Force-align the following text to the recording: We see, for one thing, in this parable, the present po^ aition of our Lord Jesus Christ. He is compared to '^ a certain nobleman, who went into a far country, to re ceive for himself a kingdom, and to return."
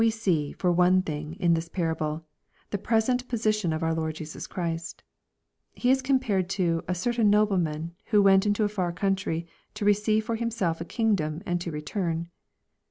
We 0.03 0.09
see, 0.09 0.53
for 0.53 0.71
one 0.71 1.03
thing, 1.03 1.33
in 1.33 1.53
this 1.53 1.69
parable, 1.69 2.25
the 2.71 2.79
present 2.79 3.27
po^ 3.27 3.37
aition 3.45 3.71
of 3.71 3.83
our 3.83 3.93
Lord 3.93 4.15
Jesus 4.15 4.47
Christ. 4.47 5.03
He 5.73 5.91
is 5.91 6.01
compared 6.01 6.49
to 6.57 6.77
'^ 6.81 6.83
a 6.87 6.95
certain 6.95 7.29
nobleman, 7.29 7.93
who 8.05 8.23
went 8.23 8.47
into 8.47 8.63
a 8.63 8.67
far 8.67 8.91
country, 8.93 9.45
to 9.75 9.85
re 9.85 9.93
ceive 9.93 10.25
for 10.25 10.37
himself 10.37 10.81
a 10.81 10.85
kingdom, 10.85 11.43
and 11.45 11.61
to 11.61 11.69
return." 11.69 12.29